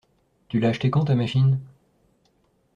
[0.47, 1.59] Tu l'as acheté quand ta machine?